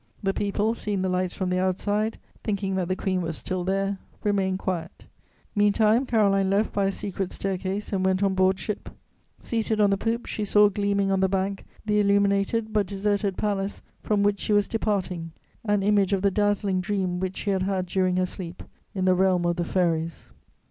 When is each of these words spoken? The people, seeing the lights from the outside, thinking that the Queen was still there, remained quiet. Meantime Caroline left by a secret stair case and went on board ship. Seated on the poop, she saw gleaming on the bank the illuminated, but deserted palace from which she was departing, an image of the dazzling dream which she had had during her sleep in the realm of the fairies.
The 0.23 0.33
people, 0.33 0.73
seeing 0.73 1.03
the 1.03 1.09
lights 1.09 1.35
from 1.35 1.51
the 1.51 1.59
outside, 1.59 2.17
thinking 2.43 2.73
that 2.73 2.87
the 2.87 2.95
Queen 2.95 3.21
was 3.21 3.37
still 3.37 3.63
there, 3.63 3.99
remained 4.23 4.57
quiet. 4.57 5.05
Meantime 5.53 6.07
Caroline 6.07 6.49
left 6.49 6.73
by 6.73 6.85
a 6.85 6.91
secret 6.91 7.31
stair 7.31 7.55
case 7.55 7.93
and 7.93 8.03
went 8.03 8.23
on 8.23 8.33
board 8.33 8.57
ship. 8.59 8.89
Seated 9.43 9.79
on 9.79 9.91
the 9.91 9.99
poop, 9.99 10.25
she 10.25 10.43
saw 10.43 10.69
gleaming 10.69 11.11
on 11.11 11.19
the 11.19 11.29
bank 11.29 11.65
the 11.85 11.99
illuminated, 11.99 12.73
but 12.73 12.87
deserted 12.87 13.37
palace 13.37 13.83
from 14.01 14.23
which 14.23 14.39
she 14.39 14.53
was 14.53 14.67
departing, 14.67 15.33
an 15.65 15.83
image 15.83 16.13
of 16.13 16.23
the 16.23 16.31
dazzling 16.31 16.81
dream 16.81 17.19
which 17.19 17.37
she 17.37 17.51
had 17.51 17.61
had 17.61 17.85
during 17.85 18.17
her 18.17 18.25
sleep 18.25 18.63
in 18.95 19.05
the 19.05 19.13
realm 19.13 19.45
of 19.45 19.55
the 19.57 19.63
fairies. 19.63 20.31